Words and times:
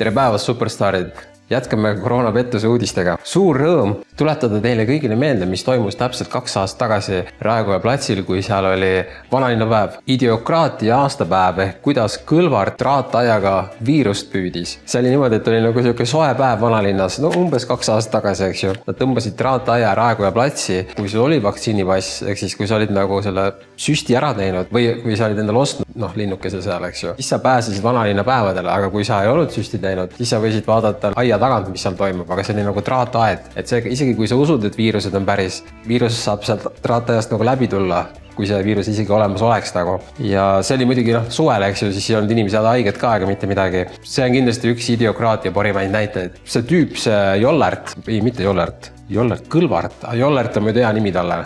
Treba 0.00 0.38
super 0.38 0.70
stvari 0.70 1.04
jätkame 1.50 1.94
koroonapettuse 1.94 2.68
uudistega. 2.68 3.16
suur 3.24 3.56
rõõm 3.58 3.94
tuletada 4.16 4.60
teile 4.60 4.84
kõigile 4.86 5.16
meelde, 5.18 5.46
mis 5.50 5.64
toimus 5.64 5.96
täpselt 5.98 6.30
kaks 6.30 6.56
aastat 6.60 6.78
tagasi 6.84 7.22
Raekoja 7.40 7.80
platsil, 7.80 8.22
kui 8.24 8.42
seal 8.42 8.64
oli 8.68 8.92
vanalinnapäev, 9.32 9.98
idiokraatia 10.06 11.00
aastapäev 11.02 11.58
ehk 11.64 11.80
kuidas 11.82 12.18
Kõlvart 12.30 12.80
raataiaga 12.84 13.54
viirust 13.86 14.30
püüdis. 14.32 14.76
see 14.84 15.00
oli 15.00 15.10
niimoodi, 15.10 15.40
et 15.40 15.48
oli 15.48 15.60
nagu 15.64 15.82
sihuke 15.82 16.06
soe 16.06 16.28
päev 16.38 16.60
vanalinnas, 16.60 17.18
no 17.24 17.32
umbes 17.36 17.66
kaks 17.66 17.88
aastat 17.96 18.20
tagasi, 18.20 18.44
eks 18.44 18.62
ju. 18.62 18.74
Nad 18.86 18.98
tõmbasid 19.00 19.40
raataia 19.40 19.94
Raekoja 19.94 20.30
platsi, 20.36 20.84
kui 20.96 21.08
sul 21.08 21.24
oli 21.24 21.42
vaktsiinipass, 21.42 22.22
ehk 22.30 22.38
siis 22.38 22.56
kui 22.56 22.68
sa 22.70 22.78
olid 22.78 22.94
nagu 22.94 23.22
selle 23.22 23.48
süsti 23.76 24.16
ära 24.16 24.32
teinud 24.36 24.70
või, 24.74 24.86
või 25.02 25.18
sa 25.18 25.26
olid 25.26 25.42
endale 25.42 25.64
ostnud, 25.64 25.90
noh, 25.98 26.14
linnukese 26.16 26.62
seal, 26.62 26.84
eks 26.90 27.02
ju. 27.04 27.14
siis 27.18 27.32
sa 27.34 27.40
pääsesid 27.42 27.82
vanalinna 27.82 28.24
päevadele, 28.24 28.70
aga 28.70 28.90
kui 28.92 29.04
sa 29.04 29.22
ei 29.24 29.32
olnud 29.32 29.50
süsti 29.54 29.80
teinud, 29.82 30.14
siis 30.18 30.30
sa 30.30 30.40
võisid 30.42 30.68
vaadata 30.68 31.14
aia 31.16 31.39
tagant, 31.40 31.70
mis 31.72 31.82
seal 31.84 31.98
toimub, 31.98 32.30
aga 32.30 32.44
see 32.46 32.56
oli 32.56 32.66
nagu 32.66 32.84
traataed, 32.86 33.52
et 33.56 33.70
see 33.70 33.82
isegi 33.96 34.16
kui 34.18 34.28
sa 34.30 34.38
usud, 34.40 34.64
et 34.68 34.76
viirused 34.78 35.14
on 35.16 35.28
päris, 35.28 35.62
viirus 35.88 36.18
saab 36.24 36.46
sealt 36.46 36.68
traataiast 36.84 37.34
nagu 37.34 37.46
läbi 37.48 37.70
tulla 37.70 38.04
kui 38.36 38.48
see 38.48 38.60
viirus 38.64 38.90
isegi 38.92 39.12
olemas 39.14 39.42
oleks 39.44 39.74
nagu. 39.76 39.98
ja 40.24 40.46
see 40.66 40.78
oli 40.78 40.88
muidugi 40.90 41.16
noh, 41.16 41.26
suvel, 41.32 41.66
eks 41.70 41.84
ju, 41.84 41.90
siis 41.96 42.10
ei 42.10 42.18
olnud 42.20 42.34
inimesed 42.36 42.70
haiged 42.70 43.00
ka 43.00 43.16
ega 43.18 43.28
mitte 43.28 43.50
midagi. 43.50 43.84
see 44.02 44.24
on 44.26 44.36
kindlasti 44.38 44.72
üks 44.74 44.88
idiokraatia 44.94 45.54
parimaid 45.56 45.92
näiteid. 45.94 46.40
see 46.44 46.66
tüüp, 46.70 46.96
see 47.00 47.20
Jollert, 47.42 47.94
ei 48.08 48.20
mitte 48.24 48.44
Jollert, 48.46 48.90
Jollert 49.10 49.48
Kõlvart, 49.50 50.04
Jollert 50.18 50.58
on 50.60 50.68
muidu 50.68 50.82
hea 50.84 50.90
nimi 50.94 51.12
talle 51.14 51.40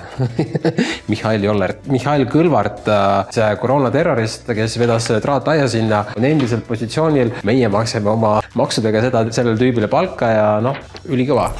Mihhail 1.11 1.47
Jollert, 1.48 1.87
Mihhail 1.92 2.27
Kõlvart, 2.30 2.91
see 3.34 3.53
koroonaterrorist, 3.62 4.51
kes 4.56 4.77
vedas 4.80 5.09
selle 5.09 5.23
traataia 5.25 5.69
sinna, 5.70 6.05
on 6.19 6.28
endiselt 6.28 6.66
positsioonil. 6.69 7.33
meie 7.45 7.70
maksame 7.73 8.12
oma 8.12 8.37
maksudega 8.59 9.06
seda, 9.09 9.25
sellele 9.33 9.61
tüübile 9.61 9.89
palka 9.92 10.34
ja 10.34 10.51
noh, 10.64 10.78
ülikõva 11.09 11.51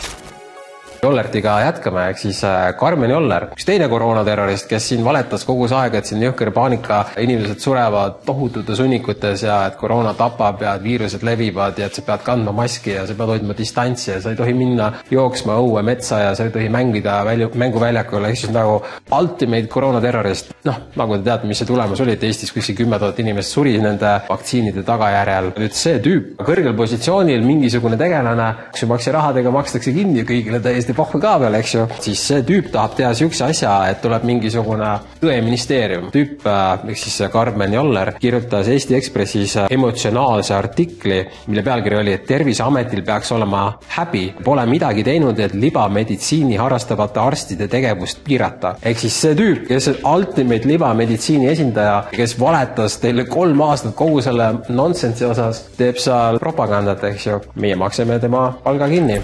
Jollertiga 1.05 1.59
jätkame, 1.61 2.07
ehk 2.11 2.21
siis 2.23 2.39
äh, 2.49 2.71
Karmen 2.81 3.13
Joller, 3.13 3.49
üks 3.53 3.67
teine 3.69 3.89
koroonaterrorist, 3.93 4.67
kes 4.71 4.87
siin 4.91 5.05
valetas 5.05 5.45
kogu 5.45 5.67
see 5.69 5.77
aeg, 5.77 5.99
et 5.99 6.09
siin 6.09 6.23
jõhker 6.25 6.49
paanika, 6.57 7.01
inimesed 7.21 7.61
surevad 7.61 8.23
tohututes 8.25 8.81
hunnikutes 8.81 9.45
ja 9.45 9.59
et 9.69 9.77
koroona 9.81 10.15
tapab 10.17 10.63
ja 10.65 10.75
et 10.79 10.85
viirused 10.85 11.27
levivad 11.27 11.79
ja 11.79 11.91
et 11.91 11.99
sa 11.99 12.05
pead 12.07 12.25
kandma 12.25 12.55
maski 12.57 12.95
ja 12.95 13.05
sa 13.09 13.17
pead 13.19 13.35
hoidma 13.35 13.57
distantsi 13.59 14.11
ja 14.13 14.21
sa 14.25 14.33
ei 14.33 14.39
tohi 14.39 14.55
minna 14.57 14.91
jooksma 15.11 15.59
õue, 15.61 15.83
metsa 15.85 16.23
ja 16.23 16.33
sa 16.39 16.49
ei 16.49 16.55
tohi 16.55 16.71
mängida 16.73 17.19
välju, 17.29 17.51
mänguväljakul, 17.61 18.25
ehk 18.31 18.41
siis 18.41 18.55
nagu 18.55 18.81
ultimate 19.13 19.69
koroonaterrorist. 19.75 20.55
noh, 20.65 20.81
nagu 20.97 21.19
te 21.19 21.29
teate, 21.29 21.51
mis 21.51 21.61
see 21.61 21.69
tulemus 21.69 22.01
oli, 22.01 22.17
et 22.17 22.25
Eestis 22.25 22.53
kuskil 22.55 22.79
kümme 22.81 22.99
tuhat 23.03 23.21
inimest 23.21 23.53
suri 23.53 23.77
nende 23.83 24.15
vaktsiinide 24.31 24.87
tagajärjel. 24.89 25.53
nüüd 25.61 25.77
see 25.77 26.01
tüüp, 26.05 26.35
kõrgel 26.41 26.73
positsioonil 26.81 27.45
mingisugune 27.45 28.01
tegelane, 28.01 28.49
maksumaksja 28.65 29.13
rahadega 29.19 29.53
makstakse 29.55 29.93
kinni 29.95 30.25
kõigile 30.27 30.61
täiesti 30.63 30.94
hästi 30.95 30.97
pohhu 30.97 31.21
ka 31.21 31.39
veel, 31.41 31.55
eks 31.59 31.75
ju, 31.75 31.85
siis 32.01 32.23
see 32.29 32.43
tüüp 32.47 32.71
tahab 32.73 32.95
teha 32.97 33.11
niisuguse 33.13 33.45
asja, 33.45 33.73
et 33.91 34.01
tuleb 34.03 34.25
mingisugune 34.25 34.91
tõeministeerium. 35.21 36.11
tüüp, 36.13 36.47
äh, 36.47 36.89
ehk 36.89 36.99
siis 36.99 37.31
Karmen 37.33 37.73
Joller, 37.73 38.15
kirjutas 38.21 38.69
Eesti 38.69 38.95
Ekspressis 38.95 39.57
äh, 39.57 39.67
emotsionaalse 39.71 40.55
artikli, 40.55 41.25
mille 41.47 41.63
pealkiri 41.63 41.97
oli, 41.97 42.13
et 42.13 42.27
Terviseametil 42.27 43.03
peaks 43.03 43.33
olema 43.33 43.79
häbi, 43.97 44.35
pole 44.45 44.67
midagi 44.67 45.05
teinud, 45.05 45.39
et 45.39 45.55
libameditsiini 45.55 46.57
harrastavate 46.57 47.21
arstide 47.21 47.69
tegevust 47.69 48.23
piirata. 48.25 48.77
ehk 48.83 48.99
siis 48.99 49.21
see 49.21 49.35
tüüp, 49.35 49.67
kes 49.69 49.91
ultimate 50.05 50.69
libameditsiini 50.69 51.49
esindaja, 51.49 52.05
kes 52.13 52.39
valetas 52.41 52.99
teile 52.99 53.25
kolm 53.25 53.61
aastat 53.61 53.95
kogu 53.95 54.21
selle 54.23 54.53
nonsense'i 54.69 55.27
osas, 55.31 55.65
teeb 55.77 55.99
seal 55.99 56.39
propagandat, 56.39 57.05
eks 57.05 57.27
ju. 57.27 57.41
meie 57.55 57.77
maksame 57.77 58.19
tema 58.19 58.47
palga 58.65 58.89
kinni 58.89 59.21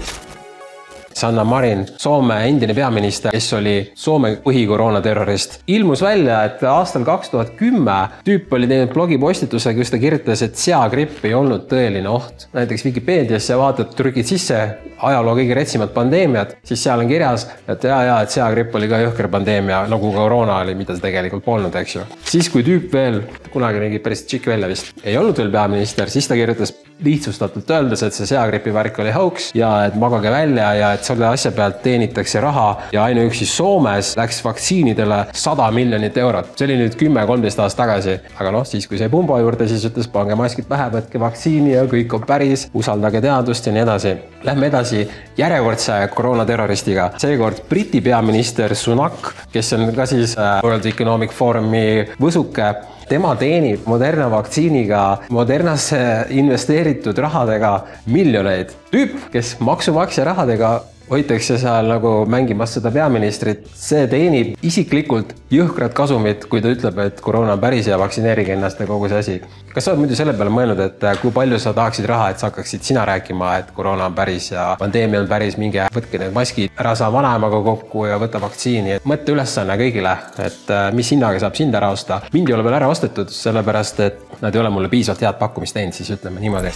Sanna 1.14 1.44
Marin, 1.44 1.86
Soome 1.98 2.36
endine 2.48 2.74
peaminister, 2.74 3.34
kes 3.34 3.52
oli 3.58 3.74
Soome 3.94 4.36
põhikoroonaterrorist, 4.44 5.60
ilmus 5.66 6.02
välja, 6.04 6.42
et 6.46 6.62
aastal 6.68 7.04
kaks 7.08 7.32
tuhat 7.32 7.54
kümme 7.58 7.98
tüüp 8.26 8.52
oli 8.56 8.68
teinud 8.70 8.94
blogipostituse, 8.94 9.74
kus 9.76 9.90
ta 9.90 9.98
kirjutas, 10.02 10.44
et 10.46 10.56
seagripp 10.60 11.24
ei 11.26 11.34
olnud 11.34 11.66
tõeline 11.70 12.08
oht. 12.10 12.48
näiteks 12.54 12.86
Vikipeediasse 12.86 13.58
vaatad, 13.58 13.94
trükid 13.96 14.28
sisse 14.30 14.60
ajaloo 15.08 15.36
kõige 15.38 15.56
retsimad 15.56 15.94
pandeemiad, 15.94 16.56
siis 16.66 16.82
seal 16.84 17.02
on 17.02 17.08
kirjas, 17.10 17.46
et 17.70 17.84
ja, 17.88 18.02
ja 18.06 18.18
et 18.24 18.34
seagripp 18.34 18.74
oli 18.76 18.90
ka 18.90 19.00
jõhker 19.04 19.30
pandeemia, 19.32 19.82
nagu 19.90 20.12
koroona 20.14 20.60
oli, 20.64 20.76
mida 20.78 20.96
see 20.96 21.06
tegelikult 21.08 21.44
polnud, 21.46 21.80
eks 21.80 21.96
ju. 21.96 22.06
siis, 22.34 22.50
kui 22.52 22.66
tüüp 22.66 22.92
veel, 22.94 23.22
kunagi 23.52 23.82
nägi 23.86 24.02
päris 24.04 24.26
tšikk 24.26 24.52
välja 24.52 24.70
vist, 24.70 24.94
ei 25.04 25.18
olnud 25.20 25.38
veel 25.40 25.52
peaminister, 25.54 26.12
siis 26.12 26.28
ta 26.28 26.38
kirjutas 26.38 26.74
lihtsustatult 27.04 27.70
öeldes, 27.70 28.02
et 28.04 28.14
see 28.14 28.28
seagripi 28.28 28.72
värk 28.74 28.98
oli 29.00 29.12
hoax 29.14 29.50
ja 29.56 29.70
et 29.88 29.96
magage 30.00 30.30
välja 30.32 30.68
ja 30.76 30.90
et 30.96 31.06
selle 31.06 31.26
asja 31.30 31.52
pealt 31.56 31.80
teenitakse 31.84 32.42
raha 32.44 32.68
ja 32.92 33.04
ainuüksi 33.08 33.46
Soomes 33.48 34.12
läks 34.20 34.42
vaktsiinidele 34.44 35.22
sada 35.32 35.70
miljonit 35.72 36.16
eurot. 36.20 36.52
see 36.56 36.68
oli 36.68 36.76
nüüd 36.82 36.96
kümme-kolmteist 37.00 37.62
aastat 37.64 37.80
tagasi, 37.80 38.18
aga 38.36 38.50
noh, 38.52 38.66
siis 38.68 38.84
kui 38.88 38.98
sai 39.00 39.08
pumba 39.08 39.38
juurde, 39.40 39.68
siis 39.68 39.86
ütles, 39.88 40.08
pange 40.12 40.36
maskid 40.36 40.68
pähe, 40.68 40.90
võtke 40.92 41.20
vaktsiini 41.22 41.72
ja 41.72 41.86
kõik 41.88 42.12
on 42.18 42.26
päris, 42.28 42.66
usaldage 42.76 43.22
teadust 43.24 43.66
ja 43.66 43.72
nii 43.72 43.84
edasi. 43.86 44.12
Lähme 44.44 44.68
edasi 44.68 44.89
järjekordse 45.38 45.98
koroonaterroristiga, 46.14 47.10
seekord 47.20 47.64
Briti 47.68 48.00
peaminister 48.04 48.74
Sunak, 48.76 49.32
kes 49.52 49.72
on 49.76 49.90
ka 49.96 50.06
siis 50.10 50.36
äh, 50.38 50.60
World 50.64 50.86
Economic 50.90 51.34
Forumi 51.36 51.84
võsuke 52.20 52.72
tema 53.10 53.34
teenib 53.36 53.88
Moderna 53.90 54.28
vaktsiiniga 54.30 55.02
Modernasse 55.34 56.00
investeeritud 56.30 57.18
rahadega 57.18 57.72
miljoneid. 58.06 58.70
tüüp, 58.92 59.16
kes 59.32 59.56
maksumaksja 59.60 60.24
rahadega 60.24 60.70
hoitakse 61.10 61.58
seal 61.58 61.88
nagu 61.90 62.12
mängimas 62.30 62.76
seda 62.76 62.92
peaministrit, 62.94 63.66
see 63.74 64.06
teenib 64.10 64.54
isiklikult 64.66 65.34
jõhkrat 65.50 65.94
kasumit, 65.96 66.46
kui 66.50 66.62
ta 66.62 66.70
ütleb, 66.70 67.00
et 67.02 67.20
koroona 67.24 67.56
on 67.56 67.62
päris 67.62 67.88
ja 67.90 67.98
vaktsineerige 68.00 68.54
ennast 68.54 68.80
ja 68.80 68.86
kogu 68.86 69.10
see 69.10 69.18
asi. 69.24 69.36
kas 69.74 69.84
sa 69.84 69.92
oled 69.92 70.04
muidu 70.04 70.18
selle 70.18 70.34
peale 70.38 70.52
mõelnud, 70.54 70.80
et 70.84 71.04
äh, 71.06 71.18
kui 71.22 71.34
palju 71.34 71.58
sa 71.62 71.74
tahaksid 71.74 72.06
raha, 72.10 72.30
et 72.30 72.42
sa 72.42 72.50
hakkaksid 72.50 72.86
sina 72.86 73.04
rääkima, 73.08 73.50
et 73.62 73.74
koroona 73.74 74.06
on 74.10 74.14
päris 74.14 74.50
ja 74.52 74.70
pandeemia 74.78 75.24
on 75.24 75.28
päris, 75.30 75.58
minge 75.58 75.86
võtke 75.94 76.22
need 76.22 76.34
maskid, 76.36 76.74
ära 76.78 76.94
saa 76.98 77.10
vanaemaga 77.12 77.62
kokku 77.66 78.06
ja 78.10 78.18
võta 78.22 78.42
vaktsiini, 78.42 78.98
et 78.98 79.06
mõtteülesanne 79.10 79.78
kõigile, 79.82 80.16
et 80.38 80.74
äh, 80.74 80.88
mis 80.94 81.10
hinnaga 81.14 81.42
saab 81.42 81.58
sind 81.58 81.74
ära 81.74 81.90
osta. 81.94 82.22
mind 82.32 82.50
ei 82.50 82.58
ole 82.58 82.66
veel 82.66 82.80
ära 82.80 82.90
ostetud, 82.90 83.30
sellepärast 83.34 84.02
et 84.06 84.42
nad 84.42 84.54
ei 84.54 84.62
ole 84.62 84.74
mulle 84.74 84.90
piisavalt 84.92 85.26
head 85.26 85.38
pakkumist 85.42 85.78
teinud, 85.78 85.96
siis 85.96 86.18
ütleme 86.18 86.42
niimoodi 86.42 86.74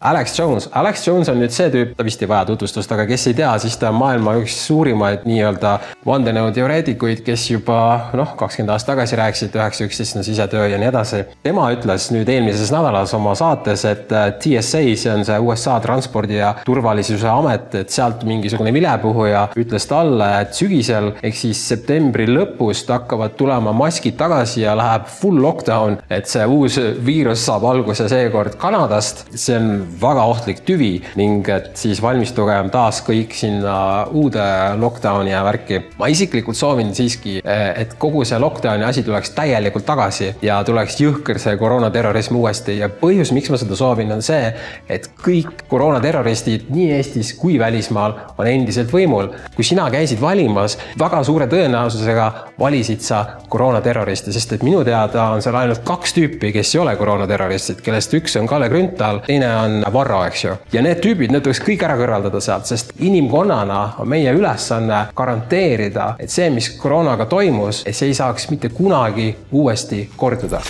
Alex 0.00 0.38
Jones, 0.38 0.68
Alex 0.72 1.06
Jones 1.06 1.28
on 1.28 1.40
nüüd 1.42 1.50
see 1.50 1.72
tüüp, 1.74 1.96
ta 1.98 2.04
vist 2.06 2.20
ei 2.22 2.28
vaja 2.30 2.46
tutvustust, 2.46 2.92
aga 2.94 3.02
kes 3.08 3.24
ei 3.32 3.34
tea, 3.40 3.50
siis 3.58 3.74
ta 3.80 3.88
on 3.90 3.96
maailma 3.98 4.36
üks 4.38 4.54
suurimaid 4.68 5.24
nii-öelda 5.26 5.72
vandenõuteoreetikuid, 6.06 7.24
kes 7.26 7.48
juba 7.50 7.78
noh, 8.14 8.36
kakskümmend 8.38 8.76
aastat 8.76 8.92
tagasi 8.94 9.18
rääkisid 9.18 9.56
üheksa 9.58 9.88
üksteist 9.88 10.20
on 10.20 10.26
sisetöö 10.26 10.68
ja 10.70 10.78
nii 10.78 10.88
edasi. 10.92 11.24
tema 11.42 11.66
ütles 11.74 12.06
nüüd 12.14 12.30
eelmises 12.30 12.70
nädalas 12.70 13.14
oma 13.18 13.34
saates, 13.38 13.82
et 13.90 14.14
äh, 14.14 14.28
TSA, 14.38 14.84
see 14.94 15.10
on 15.16 15.26
see 15.26 15.40
USA 15.42 15.80
transpordi 15.82 16.38
ja 16.38 16.52
turvalisuse 16.62 17.26
amet, 17.32 17.74
et 17.82 17.90
sealt 17.90 18.22
mingisugune 18.22 18.70
vilepuhuja 18.78 19.48
ütles 19.58 19.90
talle, 19.90 20.30
et 20.44 20.54
sügisel 20.54 21.10
ehk 21.18 21.42
siis 21.42 21.64
septembri 21.72 22.28
lõpust 22.30 22.94
hakkavad 22.94 23.34
tulema 23.40 23.74
maskid 23.74 24.14
tagasi 24.22 24.62
ja 24.62 24.78
läheb 24.78 25.10
full 25.18 25.42
lockdown, 25.42 25.98
et 26.06 26.30
see 26.30 26.46
uus 26.46 26.78
viirus 27.02 27.42
saab 27.50 27.66
alguse 27.66 28.06
seekord 28.14 28.54
Kanadast. 28.62 29.26
see 29.34 29.58
on 29.58 29.87
väga 30.00 30.24
ohtlik 30.30 30.62
tüvi 30.66 30.92
ning 31.18 31.48
et 31.52 31.72
siis 31.78 32.02
valmistugem 32.02 32.70
taas 32.74 33.00
kõik 33.06 33.34
sinna 33.36 34.06
uude 34.12 34.44
lockdown'i 34.78 35.32
ja 35.32 35.42
värki. 35.46 35.80
ma 35.98 36.08
isiklikult 36.12 36.56
soovin 36.56 36.94
siiski, 36.94 37.38
et 37.44 37.94
kogu 37.98 38.24
see 38.28 38.38
lockdown'i 38.38 38.84
asi 38.84 39.02
tuleks 39.06 39.32
täielikult 39.36 39.86
tagasi 39.88 40.34
ja 40.42 40.60
tuleks 40.64 40.98
jõhker 41.00 41.38
see 41.42 41.56
koroonaterrorism 41.60 42.36
uuesti 42.38 42.78
ja 42.78 42.88
põhjus, 42.88 43.32
miks 43.34 43.50
ma 43.50 43.60
seda 43.60 43.76
soovin, 43.78 44.12
on 44.12 44.22
see, 44.24 44.52
et 44.88 45.10
kõik 45.24 45.64
koroonaterroristid 45.68 46.68
nii 46.72 46.90
Eestis 46.98 47.34
kui 47.38 47.58
välismaal 47.60 48.14
on 48.38 48.46
endiselt 48.46 48.92
võimul. 48.92 49.30
kui 49.54 49.64
sina 49.64 49.88
käisid 49.90 50.20
valimas, 50.20 50.78
väga 50.98 51.22
suure 51.24 51.46
tõenäosusega 51.50 52.28
valisid 52.58 53.02
sa 53.04 53.24
koroonaterroristi, 53.48 54.32
sest 54.32 54.52
et 54.56 54.66
minu 54.66 54.84
teada 54.84 55.30
on 55.34 55.42
seal 55.42 55.56
ainult 55.58 55.84
kaks 55.86 56.14
tüüpi, 56.16 56.52
kes 56.52 56.74
ei 56.74 56.82
ole 56.82 56.96
koroonaterroristid, 56.96 57.82
kellest 57.84 58.14
üks 58.18 58.36
on 58.40 58.48
Kalle 58.50 58.68
Grünthal, 58.72 59.22
teine 59.26 59.50
on 59.56 59.77
Varro, 59.92 60.24
eks 60.26 60.44
ju. 60.44 60.56
ja 60.72 60.82
need 60.82 61.02
tüübid, 61.04 61.32
need 61.32 61.46
tuleks 61.46 61.62
kõik 61.64 61.84
ära 61.86 61.98
kõrvaldada 62.00 62.40
sealt, 62.44 62.68
sest 62.70 62.92
inimkonnana 62.98 63.80
on 64.02 64.08
meie 64.08 64.32
ülesanne 64.34 65.06
garanteerida, 65.16 66.14
et 66.18 66.32
see, 66.32 66.50
mis 66.54 66.70
koroonaga 66.80 67.26
toimus, 67.30 67.84
see 67.90 68.12
ei 68.12 68.18
saaks 68.18 68.50
mitte 68.52 68.72
kunagi 68.74 69.32
uuesti 69.52 70.08
korduda 70.16 70.62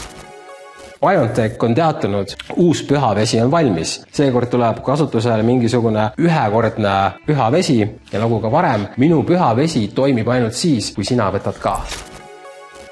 BioNTech 0.98 1.62
on 1.62 1.74
teatanud, 1.74 2.32
uus 2.56 2.82
pühavesi 2.82 3.38
on 3.40 3.50
valmis. 3.50 4.00
seekord 4.12 4.50
tuleb 4.50 4.82
kasutusele 4.82 5.42
mingisugune 5.46 6.10
ühekordne 6.18 6.94
pühavesi 7.26 7.78
ja 8.12 8.18
nagu 8.18 8.40
ka 8.42 8.50
varem, 8.52 8.88
minu 8.96 9.22
pühavesi 9.22 9.88
toimib 9.94 10.28
ainult 10.28 10.58
siis, 10.58 10.90
kui 10.94 11.06
sina 11.06 11.30
võtad 11.30 11.62
ka 11.62 11.78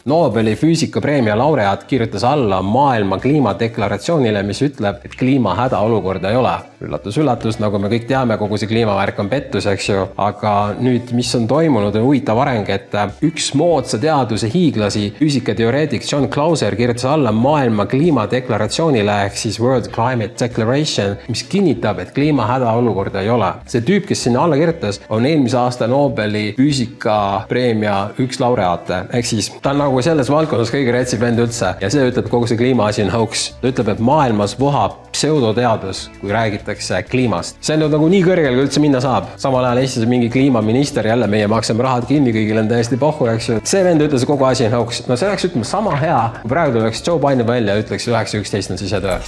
Nobeli 0.06 0.53
füüsikapreemia 0.55 1.35
laureaat 1.38 1.85
kirjutas 1.85 2.23
alla 2.25 2.61
maailma 2.62 3.17
kliimadeklaratsioonile, 3.19 4.43
mis 4.47 4.61
ütleb, 4.62 5.00
et 5.03 5.17
kliima 5.19 5.56
hädaolukorda 5.58 6.31
ei 6.31 6.37
ole. 6.38 6.53
üllatus-üllatus, 6.76 7.56
nagu 7.56 7.79
me 7.81 7.88
kõik 7.88 8.05
teame, 8.05 8.37
kogu 8.37 8.58
see 8.61 8.69
kliimavärk 8.69 9.17
on 9.23 9.31
pettus, 9.32 9.64
eks 9.67 9.87
ju, 9.88 10.03
aga 10.20 10.50
nüüd, 10.76 11.08
mis 11.17 11.31
on 11.35 11.47
toimunud, 11.49 11.97
on 11.97 12.05
huvitav 12.05 12.38
areng, 12.38 12.69
et 12.70 12.93
üks 13.25 13.49
moodsa 13.56 13.99
teaduse 13.99 14.50
hiiglasi, 14.53 15.08
füüsikateoreetik 15.17 16.05
John 16.05 16.29
Clauser 16.31 16.76
kirjutas 16.76 17.08
alla 17.11 17.32
maailma 17.32 17.88
kliimadeklaratsioonile 17.91 19.17
ehk 19.25 19.41
siis 19.41 19.58
World 19.58 19.88
Climate 19.94 20.37
Declaration, 20.38 21.17
mis 21.32 21.43
kinnitab, 21.49 22.05
et 22.05 22.12
kliima 22.14 22.47
hädaolukorda 22.53 23.25
ei 23.25 23.32
ole. 23.32 23.50
see 23.67 23.81
tüüp, 23.81 24.06
kes 24.06 24.26
sinna 24.29 24.44
alla 24.44 24.61
kirjutas, 24.61 25.00
on 25.08 25.26
eelmise 25.26 25.58
aasta 25.64 25.88
Nobeli 25.91 26.53
füüsikapreemia 26.61 27.97
üks 28.23 28.38
laureaate, 28.44 29.06
ehk 29.17 29.32
siis 29.32 29.50
ta 29.62 29.73
on 29.73 29.87
nagu 29.87 29.95
selles 30.04 30.31
valdkonnas 30.32 30.72
kõige 30.72 30.93
retsim 30.94 31.20
vend 31.22 31.40
üldse 31.43 31.72
ja 31.81 31.90
see 31.93 32.04
ütleb, 32.10 32.28
kogu 32.32 32.48
see 32.50 32.58
kliimaasi 32.60 33.04
on 33.06 33.12
hoax. 33.14 33.46
ta 33.60 33.70
ütleb, 33.70 33.93
et 33.94 34.02
maailmas 34.04 34.56
vohab 34.60 34.98
pseudoteadus, 35.16 36.06
kui 36.20 36.32
räägitakse 36.34 37.02
kliimast. 37.10 37.56
see 37.60 37.76
on 37.76 37.87
ju 37.87 37.90
nagu 37.96 38.10
nii 38.12 38.22
kõrgele, 38.26 38.54
kui 38.56 38.66
üldse 38.66 38.82
minna 38.84 39.00
saab. 39.04 39.32
samal 39.40 39.64
ajal 39.64 39.82
Eestis 39.84 40.06
on 40.06 40.12
mingi 40.12 40.31
kliimaminister, 40.32 41.06
jälle 41.06 41.28
meie 41.31 41.48
maksame 41.50 41.87
rahad 41.87 42.08
kinni, 42.08 42.34
kõigil 42.37 42.62
on 42.62 42.70
täiesti 42.72 43.00
pohhu, 43.00 43.31
eks 43.32 43.50
ju. 43.50 43.60
see 43.64 43.84
vend 43.87 44.04
ütles, 44.06 44.22
et 44.25 44.32
kogu 44.32 44.48
asi 44.48 44.69
on 44.69 44.78
hoax. 44.81 45.04
no 45.08 45.16
see 45.16 45.28
oleks, 45.28 45.50
ütleme, 45.50 45.69
sama 45.69 45.98
hea, 46.00 46.22
kui 46.43 46.52
praegu 46.56 46.78
tuleks 46.78 47.04
Joe 47.06 47.20
Biden 47.22 47.46
välja 47.48 47.76
ja 47.76 47.84
ütleks 47.84 48.08
üheksa, 48.12 48.43
üksteist 48.43 48.75
on 48.75 48.82
sisetöö 48.82 49.20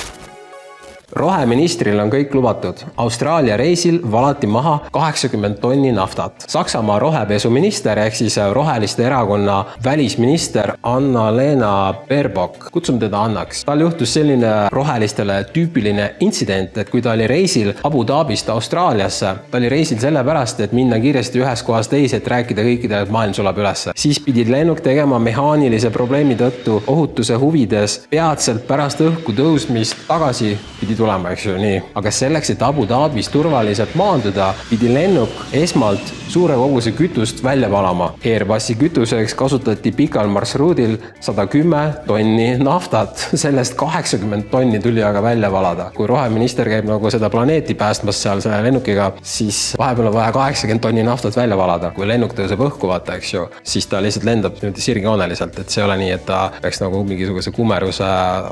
roheministril 1.12 1.98
on 2.00 2.10
kõik 2.12 2.34
lubatud. 2.36 2.82
Austraalia 3.00 3.56
reisil 3.56 3.98
valati 4.12 4.46
maha 4.46 4.78
kaheksakümmend 4.92 5.58
tonni 5.62 5.92
naftat. 5.92 6.44
Saksamaa 6.48 6.98
rohepesuminister 6.98 7.98
ehk 7.98 8.14
siis 8.14 8.36
Roheliste 8.52 9.06
erakonna 9.06 9.64
välisminister 9.84 10.74
Anna-Lena 10.82 11.94
Baerbock, 12.08 12.70
kutsume 12.72 12.98
teda 12.98 13.22
Annaks. 13.24 13.64
tal 13.64 13.80
juhtus 13.80 14.14
selline 14.14 14.52
rohelistele 14.72 15.44
tüüpiline 15.52 16.10
intsident, 16.20 16.78
et 16.78 16.90
kui 16.90 17.02
ta 17.02 17.12
oli 17.12 17.26
reisil 17.26 17.72
Abu 17.84 18.04
Dhabist 18.06 18.48
Austraaliasse, 18.48 19.34
ta 19.50 19.58
oli 19.58 19.68
reisil 19.68 19.98
sellepärast, 19.98 20.60
et 20.60 20.72
minna 20.72 21.00
kiiresti 21.00 21.40
ühest 21.40 21.66
kohast 21.66 21.90
teise, 21.90 22.16
et 22.16 22.28
rääkida 22.28 22.62
kõikidele, 22.62 23.02
et 23.02 23.10
maailm 23.10 23.34
sulab 23.34 23.58
ülesse. 23.58 23.92
siis 23.96 24.20
pidi 24.20 24.44
lennuk 24.50 24.80
tegema 24.80 25.18
mehaanilise 25.18 25.90
probleemi 25.90 26.36
tõttu 26.36 26.82
ohutuse 26.86 27.34
huvides 27.34 28.06
peatselt 28.10 28.66
pärast 28.66 29.00
õhku 29.00 29.32
tõusmist 29.32 29.96
tagasi 30.08 30.56
pidi 30.80 30.97
tulema, 30.98 31.32
eks 31.34 31.46
ju, 31.48 31.56
nii. 31.60 31.82
aga 31.98 32.12
selleks, 32.14 32.52
et 32.54 32.62
Abu 32.62 32.86
Dhabis 32.88 33.30
turvaliselt 33.32 33.94
maanduda, 33.98 34.52
pidi 34.70 34.90
lennuk 34.92 35.34
esmalt 35.56 36.12
suure 36.28 36.56
koguse 36.60 36.92
kütust 36.92 37.42
välja 37.44 37.70
valama. 37.70 38.12
Airbusi 38.24 38.76
kütuseks 38.78 39.34
kasutati 39.38 39.92
pikal 39.96 40.28
marsruudil 40.32 40.96
sada 41.24 41.46
kümme 41.50 41.82
tonni 42.06 42.50
naftat, 42.60 43.28
sellest 43.42 43.76
kaheksakümmend 43.80 44.50
tonni 44.52 44.80
tuli 44.80 45.02
aga 45.04 45.22
välja 45.22 45.52
valada. 45.52 45.90
kui 45.94 46.06
roheminister 46.06 46.68
käib 46.68 46.86
nagu 46.88 47.10
seda 47.10 47.30
planeeti 47.30 47.74
päästmas 47.74 48.20
seal 48.22 48.42
selle 48.44 48.60
lennukiga, 48.62 49.12
siis 49.22 49.74
vahepeal 49.78 50.10
on 50.10 50.14
vaja 50.14 50.32
kaheksakümmend 50.36 50.84
tonni 50.84 51.02
naftat 51.02 51.36
välja 51.36 51.56
valada. 51.56 51.90
kui 51.96 52.08
lennuk 52.08 52.34
tõuseb 52.36 52.60
õhku, 52.68 52.90
vaata, 52.92 53.16
eks 53.18 53.32
ju, 53.34 53.46
siis 53.62 53.86
ta 53.86 54.02
lihtsalt 54.02 54.26
lendab 54.28 54.60
niimoodi 54.60 54.84
sirgjooneliselt, 54.84 55.58
et 55.58 55.72
see 55.72 55.82
ei 55.82 55.88
ole 55.88 55.96
nii, 56.02 56.12
et 56.18 56.26
ta 56.28 56.40
peaks 56.62 56.82
nagu 56.82 57.02
mingisuguse 57.08 57.52
kumeruse 57.56 58.08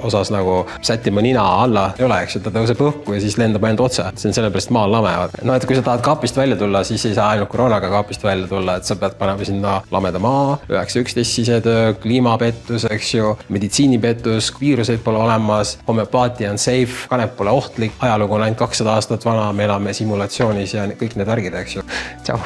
osas 0.06 0.32
nagu 0.32 0.62
sättima 0.80 1.22
nina 1.24 1.44
alla, 1.62 1.90
ei 1.98 2.06
ole, 2.08 2.22
eks 2.24 2.35
ju, 2.36 2.42
ta 2.44 2.52
tõuseb 2.54 2.80
õhku 2.86 3.16
ja 3.16 3.22
siis 3.24 3.36
lendab 3.40 3.64
ainult 3.66 3.86
otse. 3.88 4.06
see 4.16 4.30
on 4.30 4.36
sellepärast 4.36 4.72
maa 4.74 4.86
lame, 4.90 5.12
vaata. 5.22 5.42
no 5.46 5.56
et 5.56 5.66
kui 5.68 5.78
sa 5.78 5.84
tahad 5.86 6.04
kapist 6.06 6.36
välja 6.38 6.58
tulla, 6.60 6.82
siis 6.86 7.04
ei 7.08 7.16
saa 7.16 7.30
ainult 7.34 7.50
koroonaga 7.52 7.90
kapist 7.92 8.24
välja 8.24 8.48
tulla, 8.50 8.76
et 8.76 8.88
sa 8.88 8.96
pead 9.00 9.16
panema 9.20 9.48
sinna 9.48 9.76
lameda 9.94 10.22
maa, 10.22 10.58
üheksa, 10.70 11.02
üksteist 11.04 11.40
sisetöö, 11.40 11.94
kliimapettus, 12.02 12.86
eks 12.90 13.14
ju, 13.14 13.34
meditsiinipettus, 13.52 14.52
viiruseid 14.60 15.02
pole 15.04 15.22
olemas, 15.22 15.76
homöopaatia 15.88 16.52
on 16.54 16.62
safe, 16.62 17.08
kanep 17.10 17.36
pole 17.36 17.54
ohtlik, 17.54 17.96
ajalugu 18.06 18.38
on 18.38 18.46
ainult 18.46 18.62
kakssada 18.62 18.96
aastat 18.96 19.24
vana, 19.26 19.50
me 19.52 19.68
elame 19.68 19.96
simulatsioonis 19.96 20.78
ja 20.78 20.86
kõik 20.94 21.18
need 21.18 21.34
värgid, 21.34 21.60
eks 21.64 21.80
ju. 21.80 21.86
tšau. 22.26 22.40